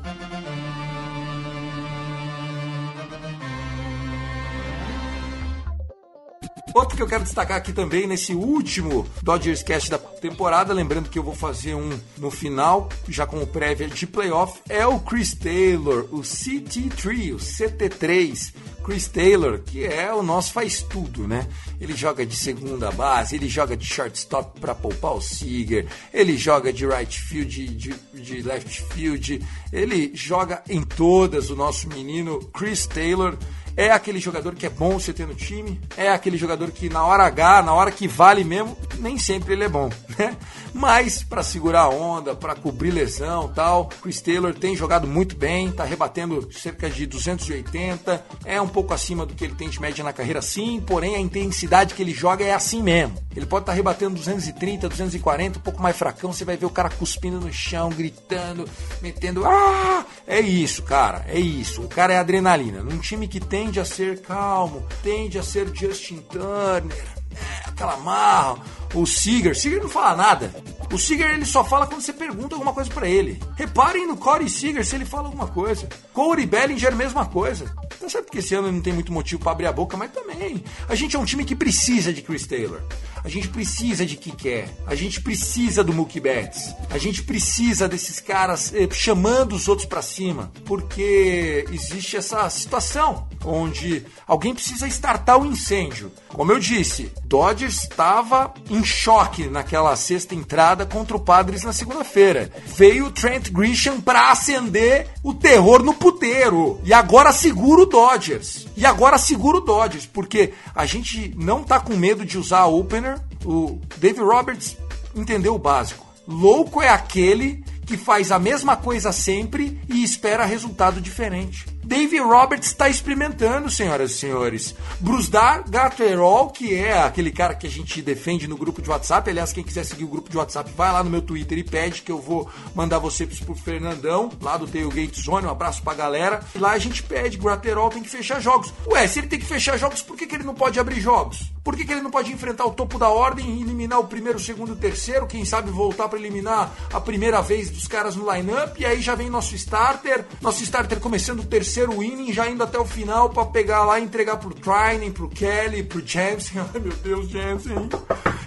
Outro 6.74 6.96
que 6.96 7.04
eu 7.04 7.08
quero 7.08 7.24
destacar 7.24 7.58
aqui 7.58 7.74
também 7.74 8.08
nesse 8.08 8.34
último 8.34 9.06
Dodgers 9.22 9.62
Cast 9.62 9.90
da 9.90 9.98
temporada, 9.98 10.74
lembrando 10.74 11.10
que 11.10 11.20
eu 11.20 11.24
vou 11.24 11.36
fazer 11.36 11.76
um 11.76 12.00
no 12.18 12.32
final, 12.32 12.88
já 13.10 13.26
como 13.26 13.46
prévia 13.46 13.88
de 13.88 14.08
playoff, 14.08 14.60
é 14.70 14.86
o 14.86 15.00
Chris 15.00 15.34
Taylor, 15.34 16.08
o 16.12 16.22
CT3, 16.22 17.34
o 17.34 17.38
CT3. 17.38 18.54
Chris 18.84 19.08
Taylor, 19.08 19.60
que 19.60 19.86
é 19.86 20.12
o 20.14 20.24
nosso 20.24 20.54
faz 20.54 20.82
tudo, 20.82 21.28
né? 21.28 21.48
Ele 21.80 21.94
joga 21.96 22.26
de 22.26 22.36
segunda 22.36 22.92
base, 22.92 23.36
ele 23.36 23.48
joga 23.48 23.78
de 23.78 23.86
shortstop 23.86 24.60
para 24.60 24.74
poupar 24.74 25.14
o 25.14 25.22
Seager, 25.22 25.88
ele 26.12 26.36
joga 26.36 26.74
de 26.74 26.86
right 26.88 27.20
field, 27.20 27.68
de, 27.70 27.94
de 28.14 28.42
left 28.42 28.84
field, 28.94 29.46
ele 29.72 30.12
joga 30.16 30.64
em 30.68 30.82
todas 30.82 31.50
o 31.50 31.56
nosso 31.56 31.88
menino 31.90 32.40
Chris 32.54 32.86
Taylor. 32.88 33.38
É 33.76 33.90
aquele 33.92 34.20
jogador 34.20 34.56
que 34.56 34.66
é 34.66 34.70
bom 34.70 35.00
você 35.00 35.14
ter 35.14 35.28
no 35.28 35.36
time, 35.36 35.80
é 35.96 36.10
aquele 36.10 36.38
jogador 36.38 36.72
que 36.72 36.90
na 36.90 37.06
hora 37.06 37.26
H, 37.26 37.64
na 37.64 37.74
hora 37.74 37.92
que 37.92 38.08
vale 38.08 38.44
mesmo, 38.44 38.78
nem 39.00 39.18
sempre 39.18 39.54
ele 39.54 39.64
é 39.64 39.70
bom, 39.70 39.90
né? 40.18 40.36
Mas 40.74 41.24
para 41.24 41.44
segurar 41.44 41.82
a 41.82 41.90
onda, 41.90 42.36
para 42.36 42.56
cobrir 42.56 42.92
lesão, 42.92 43.50
tal, 43.50 43.90
Chris 44.02 44.22
Taylor 44.22 44.54
tem 44.54 44.76
jogado 44.76 45.08
muito 45.08 45.36
bem, 45.36 45.72
tá 45.72 45.84
rebatendo 45.84 46.48
cerca 46.52 46.90
de 46.90 47.06
280, 47.06 48.26
é 48.46 48.62
um 48.62 48.68
pouco 48.68 48.94
acima 48.94 49.26
do 49.26 49.34
que 49.34 49.44
ele 49.44 49.56
tem 49.56 49.70
de 49.70 49.82
média 49.82 50.04
na 50.04 50.14
carreira 50.14 50.42
sim, 50.42 50.82
porém 50.86 51.16
a 51.16 51.20
intensidade 51.20 51.94
que 51.94 52.02
ele 52.02 52.14
joga 52.14 52.44
é 52.44 52.54
assim 52.54 52.82
mesmo. 52.82 53.16
Ele 53.36 53.46
pode 53.46 53.64
estar 53.64 53.72
tá 53.72 53.76
rebatendo 53.76 54.16
230, 54.16 54.90
240, 54.90 55.60
um 55.60 55.62
pouco 55.62 55.82
mais 55.82 55.98
fracão, 55.98 56.34
você 56.34 56.46
vai 56.46 56.58
ver 56.58 56.66
o 56.66 56.70
cara 56.70 56.90
cuspindo 56.90 57.40
no 57.40 57.52
chão, 57.52 57.90
gritando, 57.90 58.68
metendo, 59.02 59.46
ah, 59.46 60.06
é 60.28 60.40
isso, 60.40 60.84
cara, 60.84 61.26
é 61.28 61.40
isso. 61.40 61.82
O 61.82 61.88
cara 61.88 62.14
é 62.14 62.18
adrenalina. 62.18 62.82
Num 62.82 62.98
time 62.98 63.28
que 63.28 63.40
tem 63.40 63.61
tende 63.62 63.80
a 63.80 63.86
ser 63.86 64.20
calmo, 64.22 64.84
tende 65.04 65.38
a 65.38 65.44
ser 65.44 65.68
Justin 65.68 66.18
Turner, 66.22 66.98
é, 67.32 67.70
aquela 67.70 67.96
marra, 67.98 68.60
o 68.94 69.06
Seager. 69.06 69.56
Seager 69.58 69.82
não 69.82 69.90
fala 69.90 70.16
nada. 70.16 70.54
O 70.92 70.98
Seager 70.98 71.32
ele 71.32 71.46
só 71.46 71.64
fala 71.64 71.88
quando 71.88 72.02
você 72.02 72.12
pergunta 72.12 72.56
alguma 72.56 72.74
coisa 72.74 72.90
para 72.90 73.08
ele. 73.08 73.42
Reparem 73.56 74.08
no 74.08 74.18
Corey 74.18 74.50
Seager 74.50 74.86
se 74.86 74.96
ele 74.96 75.06
fala 75.06 75.28
alguma 75.28 75.48
coisa. 75.48 75.88
Corey 76.14 76.46
Bellinger, 76.46 76.96
mesma 76.96 77.26
coisa. 77.26 77.74
Tá 78.00 78.10
certo 78.10 78.32
que 78.32 78.40
esse 78.40 78.56
ano 78.56 78.72
não 78.72 78.82
tem 78.82 78.92
muito 78.92 79.14
motivo 79.14 79.42
para 79.42 79.52
abrir 79.52 79.68
a 79.68 79.72
boca, 79.72 79.96
mas 79.96 80.12
também. 80.12 80.64
A 80.90 80.96
gente 80.96 81.16
é 81.16 81.20
um 81.20 81.24
time 81.24 81.46
que 81.46 81.56
precisa 81.56 82.12
de 82.12 82.22
Chris 82.22 82.46
Taylor. 82.46 82.82
A 83.24 83.30
gente 83.30 83.48
precisa 83.48 84.06
de 84.06 84.18
Kiké. 84.18 84.68
A 84.88 84.96
gente 84.96 85.22
precisa 85.22 85.84
do 85.84 85.94
Mookie 85.94 86.20
Betts. 86.20 86.74
A 86.90 86.98
gente 86.98 87.22
precisa 87.24 87.88
desses 87.88 88.20
caras 88.20 88.74
eh, 88.74 88.90
chamando 88.92 89.54
os 89.54 89.68
outros 89.68 89.88
para 89.88 90.02
cima. 90.02 90.52
Porque 90.66 91.66
existe 91.72 92.18
essa 92.18 92.50
situação 92.50 93.28
onde 93.46 94.04
alguém 94.28 94.54
precisa 94.54 94.88
startar 94.88 95.40
o 95.40 95.46
incêndio. 95.46 96.12
Como 96.28 96.52
eu 96.52 96.60
disse, 96.60 97.12
Dodgers 97.26 97.84
estava 97.84 98.54
em 98.70 98.81
choque 98.84 99.48
naquela 99.48 99.96
sexta 99.96 100.36
entrada 100.36 100.86
contra 100.86 101.16
o 101.16 101.20
Padres 101.20 101.64
na 101.64 101.74
segunda-feira. 101.74 102.52
Veio 102.66 103.08
o 103.08 103.12
Trent 103.12 103.50
Grisham 103.50 104.00
para 104.00 104.32
acender 104.32 105.08
o 105.24 105.34
terror 105.34 105.84
no 105.84 105.94
puteiro. 105.94 106.80
E 106.84 106.94
agora 106.94 107.32
segura 107.32 107.82
o 107.82 107.86
Dodgers. 107.86 108.68
E 108.76 108.86
agora 108.86 109.18
segura 109.18 109.58
o 109.58 109.62
Dodgers, 109.62 110.06
porque 110.06 110.54
a 110.76 110.86
gente 110.86 111.34
não 111.38 111.64
tá 111.64 111.80
com 111.80 111.96
medo 111.96 112.26
de 112.26 112.38
usar 112.38 112.60
a 112.60 112.68
opener. 112.68 113.20
O 113.46 113.80
Dave 113.98 114.22
Roberts 114.22 114.78
entendeu 115.16 115.56
o 115.56 115.60
básico. 115.60 116.06
Louco 116.28 116.82
é 116.82 116.90
aquele 116.90 117.64
que 117.86 117.98
faz 117.98 118.32
a 118.32 118.40
mesma 118.40 118.78
coisa 118.78 119.12
sempre 119.12 119.82
e 119.90 120.04
espera 120.04 120.46
resultado 120.46 121.02
diferente. 121.02 121.66
Dave 121.84 122.20
Roberts 122.20 122.68
está 122.68 122.88
experimentando, 122.88 123.70
senhoras 123.70 124.12
e 124.12 124.14
senhores. 124.14 124.76
Brusdar 125.00 125.70
Gatterol, 125.70 126.50
que 126.50 126.76
é 126.76 127.02
aquele 127.02 127.32
cara 127.32 127.56
que 127.56 127.66
a 127.66 127.70
gente 127.70 128.02
defende 128.02 128.48
no 128.48 128.56
grupo 128.56 128.82
de 128.82 128.90
WhatsApp. 128.90 129.30
Aliás, 129.30 129.52
quem 129.52 129.64
quiser 129.64 129.84
seguir 129.84 130.04
o 130.04 130.08
grupo 130.08 130.30
de 130.30 130.38
WhatsApp, 130.38 130.72
vai 130.76 130.92
lá 130.92 131.04
no 131.04 131.10
meu 131.10 131.22
Twitter 131.22 131.58
e 131.58 131.64
pede 131.64 132.04
que 132.04 132.12
eu 132.12 132.20
vou 132.20 132.48
mandar 132.76 133.00
você 133.00 133.26
pro 133.26 133.56
Fernandão, 133.56 134.32
lá 134.42 134.58
do 134.58 134.68
Tailgate 134.68 135.20
Zone. 135.20 135.48
Um 135.48 135.50
abraço 135.50 135.82
pra 135.82 135.94
galera. 135.94 136.42
E 136.56 136.60
lá 136.60 136.72
a 136.72 136.78
gente 136.78 137.02
pede, 137.02 137.38
Gatterol 137.38 137.90
tem 137.90 138.04
que 138.04 138.10
fechar 138.10 138.40
jogos. 138.40 138.72
Ué, 138.88 139.08
se 139.08 139.20
ele 139.20 139.28
tem 139.28 139.40
que 139.40 139.46
fechar 139.46 139.78
jogos, 139.78 140.02
por 140.04 140.16
que, 140.16 140.28
que 140.28 140.36
ele 140.36 140.44
não 140.44 140.54
pode 140.54 140.80
abrir 140.80 141.02
jogos? 141.02 141.52
Por 141.64 141.76
que, 141.76 141.86
que 141.86 141.92
ele 141.92 142.02
não 142.02 142.12
pode 142.12 142.32
enfrentar 142.32 142.66
o 142.66 142.72
topo 142.72 142.98
da 142.98 143.10
ordem 143.10 143.58
e 143.58 143.62
eliminar 143.62 144.00
o 144.00 144.08
primeiro, 144.08 144.38
o 144.38 144.42
segundo 144.42 144.74
o 144.74 144.76
terceiro? 144.76 145.28
Quem 145.28 145.46
sabe 145.46 145.72
voltar 145.72 146.08
para 146.08 146.20
eliminar 146.20 146.74
a 146.92 147.00
primeira 147.00 147.42
vez 147.42 147.70
dos 147.70 147.88
caras 147.88 148.16
no 148.16 148.32
lineup? 148.32 148.80
E 148.80 148.86
aí 148.86 149.02
já 149.02 149.14
vem 149.16 149.30
nosso 149.30 149.56
starter. 149.56 150.26
Nosso 150.42 150.64
starter 150.64 151.00
começando 151.00 151.42
o 151.42 151.46
terceiro 151.46 151.71
inning, 151.78 152.34
já 152.34 152.50
indo 152.50 152.64
até 152.64 152.78
o 152.78 152.86
final 152.86 153.30
para 153.30 153.46
pegar 153.46 153.86
lá 153.86 154.00
e 154.00 154.04
entregar 154.04 154.38
pro 154.38 154.54
Trinan, 154.54 155.12
pro 155.12 155.30
Kelly, 155.30 155.84
pro 155.84 156.06
Jensen. 156.06 156.62
Ai 156.74 156.80
meu 156.80 156.94
Deus, 156.98 157.30
Jensen. 157.30 157.90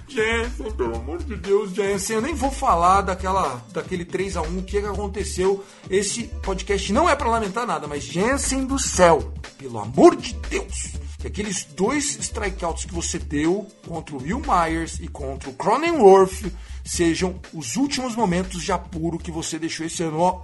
Jensen, 0.09 0.71
pelo 0.73 0.97
amor 0.97 1.23
de 1.23 1.37
Deus, 1.37 1.73
Jensen. 1.73 2.17
Eu 2.17 2.23
nem 2.23 2.35
vou 2.35 2.51
falar 2.51 3.03
daquela, 3.03 3.63
daquele 3.73 4.05
3 4.05 4.37
a 4.37 4.43
1 4.43 4.59
o 4.59 4.63
que, 4.63 4.81
que 4.81 4.87
aconteceu. 4.87 5.65
Esse 5.89 6.25
podcast 6.43 6.93
não 6.93 7.09
é 7.09 7.17
para 7.17 7.29
lamentar 7.29 7.67
nada, 7.67 7.87
mas 7.87 8.05
Jensen 8.05 8.65
do 8.65 8.79
céu, 8.79 9.33
pelo 9.59 9.79
amor 9.79 10.17
de 10.17 10.35
Deus 10.51 11.05
que 11.25 11.29
aqueles 11.29 11.65
dois 11.65 12.19
strikeouts 12.19 12.85
que 12.85 12.93
você 12.93 13.19
deu 13.19 13.67
contra 13.87 14.15
o 14.15 14.23
Will 14.23 14.43
Myers 14.43 15.01
e 15.01 15.09
contra 15.09 15.49
o 15.49 15.55
Cronenworth 15.55 16.53
sejam 16.85 17.41
os 17.55 17.77
últimos 17.77 18.15
momentos 18.15 18.63
de 18.63 18.71
apuro 18.71 19.19
que 19.19 19.31
você 19.31 19.59
deixou 19.59 19.87
esse 19.87 20.03
ano. 20.03 20.19
Ó, 20.19 20.41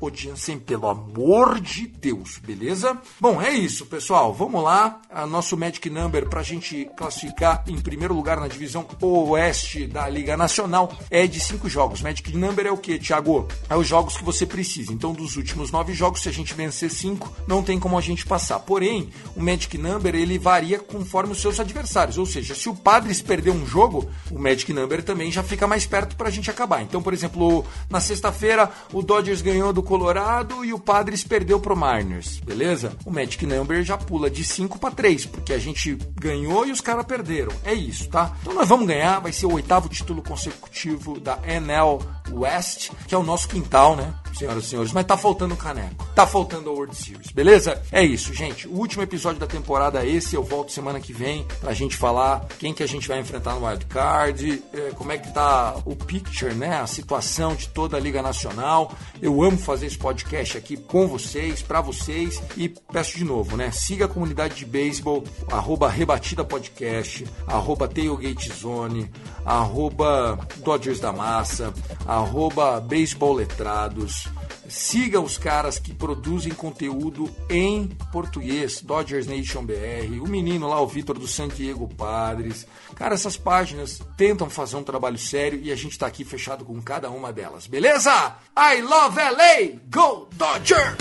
o 0.00 0.10
Jansen, 0.10 0.58
pelo 0.58 0.88
amor 0.88 1.60
de 1.60 1.86
Deus, 1.86 2.38
beleza? 2.38 2.98
Bom, 3.20 3.40
é 3.40 3.52
isso, 3.52 3.86
pessoal. 3.86 4.32
Vamos 4.32 4.62
lá. 4.62 5.00
A 5.10 5.26
nosso 5.26 5.56
Magic 5.56 5.88
Number 5.88 6.28
para 6.28 6.40
a 6.40 6.44
gente 6.44 6.88
classificar 6.96 7.64
em 7.66 7.80
primeiro 7.80 8.14
lugar 8.14 8.40
na 8.40 8.48
divisão 8.48 8.86
oeste 9.00 9.86
da 9.86 10.08
Liga 10.08 10.36
Nacional 10.36 10.92
é 11.10 11.26
de 11.26 11.40
cinco 11.40 11.68
jogos. 11.68 12.02
Magic 12.02 12.36
Number 12.36 12.66
é 12.66 12.70
o 12.70 12.76
que, 12.76 12.98
Thiago? 12.98 13.46
É 13.68 13.76
os 13.76 13.86
jogos 13.86 14.16
que 14.16 14.24
você 14.24 14.44
precisa. 14.44 14.92
Então, 14.92 15.12
dos 15.12 15.36
últimos 15.36 15.70
nove 15.70 15.92
jogos, 15.92 16.22
se 16.22 16.28
a 16.28 16.32
gente 16.32 16.54
vencer 16.54 16.90
cinco, 16.90 17.32
não 17.46 17.62
tem 17.62 17.78
como 17.78 17.96
a 17.96 18.00
gente 18.00 18.26
passar. 18.26 18.58
Porém, 18.60 19.10
o 19.36 19.42
Magic 19.42 19.76
Number 19.78 20.14
ele 20.14 20.38
varia 20.38 20.78
conforme 20.78 21.32
os 21.32 21.40
seus 21.40 21.60
adversários. 21.60 22.18
Ou 22.18 22.26
seja, 22.26 22.54
se 22.54 22.68
o 22.68 22.74
Padres 22.74 23.22
perder 23.22 23.50
um 23.50 23.66
jogo, 23.66 24.10
o 24.30 24.38
Magic 24.38 24.72
Number 24.72 25.02
também 25.02 25.30
já 25.30 25.42
fica 25.42 25.66
mais 25.66 25.86
perto 25.86 26.16
para 26.16 26.28
a 26.28 26.30
gente 26.30 26.50
acabar. 26.50 26.82
Então, 26.82 27.02
por 27.02 27.12
exemplo, 27.12 27.64
na 27.88 28.00
sexta-feira, 28.00 28.70
o 28.92 29.02
Dodgers 29.02 29.42
ganhou 29.42 29.72
do 29.72 29.82
Colorado 29.84 30.64
e 30.64 30.72
o 30.72 30.78
Padres 30.78 31.22
perdeu 31.22 31.60
pro 31.60 31.76
Mariners, 31.76 32.40
beleza? 32.40 32.96
O 33.04 33.10
Magic 33.10 33.46
Number 33.46 33.82
já 33.84 33.96
pula 33.96 34.30
de 34.30 34.42
5 34.42 34.78
para 34.78 34.94
3, 34.94 35.26
porque 35.26 35.52
a 35.52 35.58
gente 35.58 35.96
ganhou 36.18 36.66
e 36.66 36.72
os 36.72 36.80
caras 36.80 37.04
perderam. 37.06 37.52
É 37.64 37.72
isso, 37.72 38.08
tá? 38.08 38.36
Então 38.40 38.54
nós 38.54 38.68
vamos 38.68 38.86
ganhar, 38.86 39.20
vai 39.20 39.32
ser 39.32 39.46
o 39.46 39.52
oitavo 39.52 39.88
título 39.88 40.22
consecutivo 40.22 41.20
da 41.20 41.38
NL 41.46 41.98
West, 42.32 42.90
que 43.06 43.14
é 43.14 43.18
o 43.18 43.22
nosso 43.22 43.48
quintal, 43.48 43.94
né? 43.96 44.12
Senhoras 44.36 44.64
e 44.64 44.68
senhores, 44.68 44.92
mas 44.92 45.06
tá 45.06 45.16
faltando 45.16 45.54
o 45.54 45.58
caneco. 45.58 46.03
Tá 46.14 46.28
faltando 46.28 46.70
a 46.70 46.72
World 46.72 46.94
Series, 46.94 47.32
beleza? 47.32 47.82
É 47.90 48.00
isso, 48.00 48.32
gente. 48.32 48.68
O 48.68 48.74
último 48.74 49.02
episódio 49.02 49.40
da 49.40 49.48
temporada 49.48 50.00
é 50.00 50.08
esse. 50.08 50.36
Eu 50.36 50.44
volto 50.44 50.70
semana 50.70 51.00
que 51.00 51.12
vem 51.12 51.44
pra 51.60 51.74
gente 51.74 51.96
falar 51.96 52.46
quem 52.56 52.72
que 52.72 52.84
a 52.84 52.86
gente 52.86 53.08
vai 53.08 53.18
enfrentar 53.18 53.54
no 53.54 53.66
Wild 53.66 53.84
Card, 53.86 54.62
é, 54.72 54.90
como 54.94 55.10
é 55.10 55.18
que 55.18 55.32
tá 55.32 55.74
o 55.84 55.96
picture, 55.96 56.54
né? 56.54 56.78
A 56.78 56.86
situação 56.86 57.56
de 57.56 57.68
toda 57.68 57.96
a 57.96 58.00
Liga 58.00 58.22
Nacional. 58.22 58.92
Eu 59.20 59.42
amo 59.42 59.58
fazer 59.58 59.86
esse 59.86 59.98
podcast 59.98 60.56
aqui 60.56 60.76
com 60.76 61.08
vocês, 61.08 61.62
para 61.62 61.80
vocês. 61.80 62.40
E 62.56 62.68
peço 62.68 63.18
de 63.18 63.24
novo, 63.24 63.56
né? 63.56 63.72
Siga 63.72 64.04
a 64.04 64.08
comunidade 64.08 64.54
de 64.54 64.64
beisebol, 64.64 65.24
arroba 65.50 65.88
Rebatida 65.88 66.44
Podcast, 66.44 67.24
arroba 67.44 67.88
Tailgate 67.88 68.52
Zone, 68.52 69.10
arroba 69.44 70.38
Dodgers 70.58 71.00
da 71.00 71.12
Massa, 71.12 71.74
arroba 72.06 72.80
Beisebol 72.80 73.32
Letrados. 73.32 74.28
Siga 74.68 75.20
os 75.20 75.36
caras 75.36 75.78
que 75.78 75.92
produzem 75.92 76.52
conteúdo 76.52 77.28
em 77.48 77.88
português, 78.10 78.80
Dodgers 78.80 79.26
Nation 79.26 79.64
BR, 79.64 80.20
o 80.20 80.28
menino 80.28 80.68
lá, 80.68 80.80
o 80.80 80.86
Vitor 80.86 81.18
do 81.18 81.26
San 81.26 81.48
Diego 81.48 81.88
Padres. 81.94 82.66
Cara, 82.94 83.14
essas 83.14 83.36
páginas 83.36 84.00
tentam 84.16 84.48
fazer 84.48 84.76
um 84.76 84.82
trabalho 84.82 85.18
sério 85.18 85.60
e 85.62 85.70
a 85.70 85.76
gente 85.76 85.98
tá 85.98 86.06
aqui 86.06 86.24
fechado 86.24 86.64
com 86.64 86.80
cada 86.80 87.10
uma 87.10 87.32
delas, 87.32 87.66
beleza? 87.66 88.36
I 88.56 88.80
love 88.80 89.18
LA! 89.18 89.78
Go 89.90 90.28
Dodgers! 90.32 90.96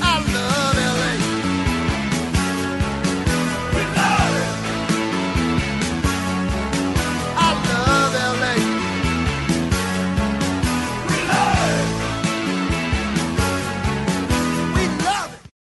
I 0.00 0.32
love 0.32 0.77